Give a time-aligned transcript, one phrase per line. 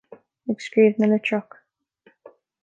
[0.53, 1.53] Ag scríobh na litreach.